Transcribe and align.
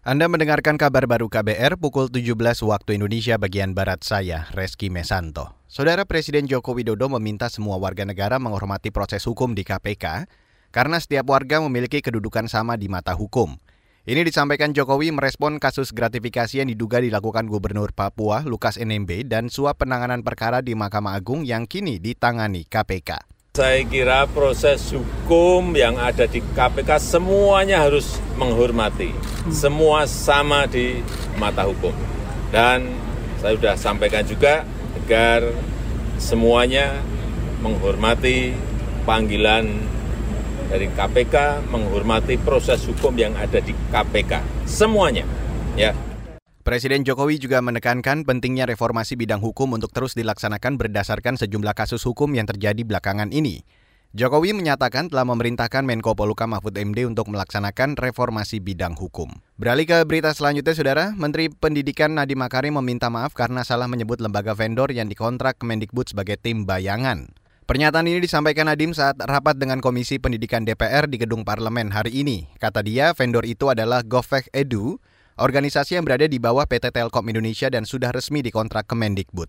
Anda 0.00 0.32
mendengarkan 0.32 0.80
kabar 0.80 1.04
baru 1.04 1.28
KBR 1.28 1.76
pukul 1.76 2.08
17 2.08 2.32
waktu 2.64 2.96
Indonesia 2.96 3.36
bagian 3.36 3.76
Barat 3.76 4.00
saya, 4.00 4.48
Reski 4.56 4.88
Mesanto. 4.88 5.52
Saudara 5.68 6.08
Presiden 6.08 6.48
Joko 6.48 6.72
Widodo 6.72 7.12
meminta 7.12 7.52
semua 7.52 7.76
warga 7.76 8.08
negara 8.08 8.40
menghormati 8.40 8.88
proses 8.88 9.20
hukum 9.28 9.52
di 9.52 9.60
KPK 9.60 10.24
karena 10.72 10.96
setiap 10.96 11.28
warga 11.28 11.60
memiliki 11.60 12.00
kedudukan 12.00 12.48
sama 12.48 12.80
di 12.80 12.88
mata 12.88 13.12
hukum. 13.12 13.60
Ini 14.08 14.24
disampaikan 14.24 14.72
Jokowi 14.72 15.12
merespon 15.12 15.60
kasus 15.60 15.92
gratifikasi 15.92 16.64
yang 16.64 16.72
diduga 16.72 17.04
dilakukan 17.04 17.44
Gubernur 17.44 17.92
Papua 17.92 18.40
Lukas 18.48 18.80
NMB 18.80 19.28
dan 19.28 19.52
suap 19.52 19.84
penanganan 19.84 20.24
perkara 20.24 20.64
di 20.64 20.72
Mahkamah 20.72 21.12
Agung 21.12 21.44
yang 21.44 21.68
kini 21.68 22.00
ditangani 22.00 22.64
KPK. 22.64 23.39
Saya 23.50 23.82
kira 23.82 24.30
proses 24.30 24.94
hukum 24.94 25.74
yang 25.74 25.98
ada 25.98 26.22
di 26.22 26.38
KPK 26.38 27.02
semuanya 27.02 27.82
harus 27.82 28.22
menghormati. 28.38 29.10
Semua 29.50 30.06
sama 30.06 30.70
di 30.70 31.02
mata 31.34 31.66
hukum. 31.66 31.90
Dan 32.54 32.94
saya 33.42 33.58
sudah 33.58 33.74
sampaikan 33.74 34.22
juga 34.22 34.62
agar 34.94 35.50
semuanya 36.22 37.02
menghormati 37.58 38.54
panggilan 39.02 39.66
dari 40.70 40.86
KPK, 40.86 41.66
menghormati 41.74 42.38
proses 42.38 42.86
hukum 42.86 43.18
yang 43.18 43.34
ada 43.34 43.58
di 43.58 43.74
KPK. 43.90 44.46
Semuanya. 44.62 45.26
Ya. 45.74 45.90
Presiden 46.70 47.02
Jokowi 47.02 47.42
juga 47.42 47.58
menekankan 47.58 48.22
pentingnya 48.22 48.62
reformasi 48.62 49.18
bidang 49.18 49.42
hukum 49.42 49.74
untuk 49.74 49.90
terus 49.90 50.14
dilaksanakan 50.14 50.78
berdasarkan 50.78 51.34
sejumlah 51.34 51.74
kasus 51.74 51.98
hukum 52.06 52.30
yang 52.30 52.46
terjadi 52.46 52.86
belakangan 52.86 53.34
ini. 53.34 53.66
Jokowi 54.14 54.54
menyatakan 54.54 55.10
telah 55.10 55.26
memerintahkan 55.26 55.82
Menko 55.82 56.14
Poluka 56.14 56.46
Mahfud 56.46 56.78
MD 56.78 57.10
untuk 57.10 57.26
melaksanakan 57.26 57.98
reformasi 57.98 58.62
bidang 58.62 58.94
hukum. 58.94 59.34
Beralih 59.58 59.82
ke 59.82 59.98
berita 60.06 60.30
selanjutnya, 60.30 60.70
Saudara. 60.70 61.10
Menteri 61.10 61.50
Pendidikan 61.50 62.14
Nadiem 62.14 62.38
Makarim 62.38 62.78
meminta 62.78 63.10
maaf 63.10 63.34
karena 63.34 63.66
salah 63.66 63.90
menyebut 63.90 64.22
lembaga 64.22 64.54
vendor 64.54 64.94
yang 64.94 65.10
dikontrak 65.10 65.58
Kemendikbud 65.58 66.14
sebagai 66.14 66.38
tim 66.38 66.70
bayangan. 66.70 67.34
Pernyataan 67.66 68.06
ini 68.06 68.22
disampaikan 68.22 68.70
Nadiem 68.70 68.94
saat 68.94 69.18
rapat 69.18 69.58
dengan 69.58 69.82
Komisi 69.82 70.22
Pendidikan 70.22 70.62
DPR 70.62 71.10
di 71.10 71.18
Gedung 71.18 71.42
Parlemen 71.42 71.90
hari 71.90 72.22
ini. 72.22 72.46
Kata 72.62 72.86
dia, 72.86 73.10
vendor 73.10 73.42
itu 73.42 73.66
adalah 73.74 74.06
Govek 74.06 74.54
Edu, 74.54 75.02
organisasi 75.40 75.96
yang 75.96 76.04
berada 76.04 76.28
di 76.28 76.36
bawah 76.36 76.68
PT 76.68 76.92
Telkom 76.92 77.24
Indonesia 77.32 77.72
dan 77.72 77.88
sudah 77.88 78.12
resmi 78.12 78.44
dikontrak 78.44 78.86
Kemendikbud. 78.86 79.48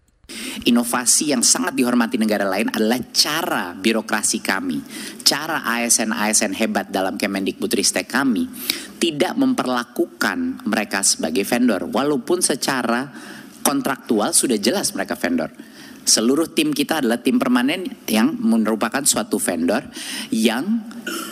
Inovasi 0.64 1.36
yang 1.36 1.44
sangat 1.44 1.76
dihormati 1.76 2.16
negara 2.16 2.48
lain 2.48 2.72
adalah 2.72 3.04
cara 3.12 3.76
birokrasi 3.76 4.40
kami, 4.40 4.80
cara 5.28 5.60
ASN-ASN 5.68 6.56
hebat 6.56 6.88
dalam 6.88 7.20
Kemendikbud 7.20 7.68
Ristek 7.76 8.08
kami 8.08 8.48
tidak 8.96 9.36
memperlakukan 9.36 10.64
mereka 10.64 11.04
sebagai 11.04 11.44
vendor, 11.44 11.92
walaupun 11.92 12.40
secara 12.40 13.12
kontraktual 13.60 14.32
sudah 14.32 14.56
jelas 14.56 14.96
mereka 14.96 15.20
vendor. 15.20 15.52
Seluruh 16.02 16.50
tim 16.50 16.74
kita 16.74 17.04
adalah 17.04 17.22
tim 17.22 17.38
permanen 17.38 17.86
yang 18.10 18.34
merupakan 18.42 19.06
suatu 19.06 19.38
vendor 19.38 19.86
yang 20.34 20.82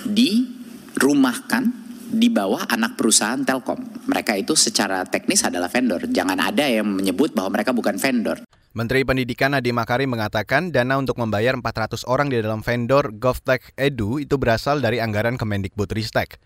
dirumahkan 0.06 1.89
di 2.10 2.28
bawah 2.34 2.66
anak 2.66 2.98
perusahaan 2.98 3.40
Telkom. 3.46 4.10
Mereka 4.10 4.34
itu 4.42 4.58
secara 4.58 5.06
teknis 5.06 5.46
adalah 5.46 5.70
vendor. 5.70 6.10
Jangan 6.10 6.42
ada 6.42 6.66
yang 6.66 6.90
menyebut 6.90 7.38
bahwa 7.38 7.62
mereka 7.62 7.72
bukan 7.72 8.02
vendor. 8.02 8.42
Menteri 8.74 9.02
Pendidikan 9.02 9.54
Nadiem 9.54 9.78
Makarim 9.78 10.14
mengatakan 10.14 10.70
dana 10.70 10.98
untuk 10.98 11.18
membayar 11.18 11.58
400 11.58 12.06
orang 12.06 12.30
di 12.30 12.38
dalam 12.38 12.62
vendor 12.62 13.14
GovTech 13.18 13.74
Edu 13.78 14.22
itu 14.22 14.38
berasal 14.38 14.82
dari 14.82 15.02
anggaran 15.02 15.38
Kemendikbudristek. 15.38 16.38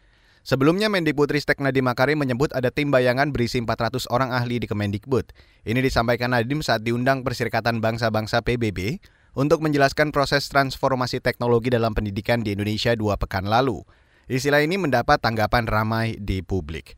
Sebelumnya 0.44 0.92
Mendikbudristek 0.92 1.64
Nadiem 1.64 1.88
Makarim 1.88 2.20
menyebut 2.20 2.52
ada 2.52 2.68
tim 2.68 2.92
bayangan 2.92 3.32
berisi 3.32 3.64
400 3.64 4.12
orang 4.12 4.36
ahli 4.36 4.60
di 4.60 4.68
Kemendikbud. 4.68 5.32
Ini 5.64 5.80
disampaikan 5.80 6.36
Nadiem 6.36 6.60
saat 6.60 6.84
diundang 6.84 7.24
Perserikatan 7.24 7.80
Bangsa-Bangsa 7.80 8.44
PBB 8.44 9.00
untuk 9.40 9.64
menjelaskan 9.64 10.12
proses 10.12 10.48
transformasi 10.52 11.24
teknologi 11.24 11.72
dalam 11.72 11.96
pendidikan 11.96 12.44
di 12.44 12.56
Indonesia 12.56 12.92
dua 12.92 13.16
pekan 13.16 13.48
lalu. 13.48 13.88
Istilah 14.32 14.64
ini 14.64 14.80
mendapat 14.80 15.20
tanggapan 15.20 15.68
ramai 15.68 16.16
di 16.16 16.40
publik. 16.40 16.96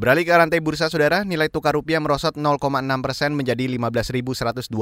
Beralih 0.00 0.24
ke 0.24 0.32
rantai 0.32 0.64
bursa 0.64 0.88
saudara, 0.88 1.28
nilai 1.28 1.52
tukar 1.52 1.76
rupiah 1.76 2.00
merosot 2.00 2.32
0,6 2.32 2.56
persen 3.04 3.36
menjadi 3.36 3.68
15.125 3.68 4.72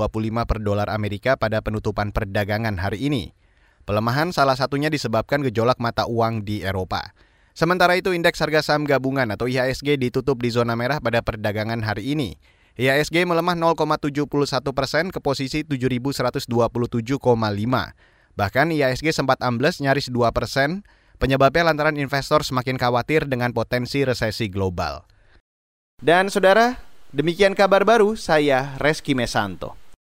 per 0.46 0.58
dolar 0.62 0.86
Amerika 0.94 1.34
pada 1.34 1.58
penutupan 1.58 2.14
perdagangan 2.14 2.78
hari 2.78 3.10
ini. 3.10 3.34
Pelemahan 3.82 4.30
salah 4.30 4.54
satunya 4.54 4.86
disebabkan 4.86 5.42
gejolak 5.42 5.82
mata 5.82 6.06
uang 6.06 6.46
di 6.46 6.62
Eropa. 6.62 7.10
Sementara 7.50 7.98
itu 7.98 8.14
indeks 8.14 8.38
harga 8.38 8.62
saham 8.62 8.86
gabungan 8.86 9.26
atau 9.34 9.50
IHSG 9.50 9.98
ditutup 9.98 10.38
di 10.38 10.54
zona 10.54 10.78
merah 10.78 11.02
pada 11.02 11.19
perdagangan 11.19 11.82
hari 11.82 12.14
ini. 12.14 12.38
IHSG 12.78 13.26
melemah 13.26 13.58
0,71 13.58 14.22
persen 14.70 15.10
ke 15.10 15.19
posisi 15.19 15.66
7.127,5. 15.66 16.46
Bahkan 18.38 18.66
IHSG 18.70 19.10
sempat 19.10 19.42
ambles 19.42 19.82
nyaris 19.82 20.14
2 20.14 20.30
persen 20.30 20.86
Penyebabnya 21.19 21.67
lantaran 21.67 21.99
investor 21.99 22.43
semakin 22.43 22.75
khawatir 22.75 23.27
dengan 23.31 23.55
potensi 23.55 24.03
resesi 24.03 24.51
global. 24.51 25.06
Dan 25.99 26.31
saudara, 26.31 26.79
demikian 27.15 27.55
kabar 27.55 27.87
baru 27.87 28.19
saya 28.19 28.75
Reski 28.79 29.15
Mesanto. 29.15 29.78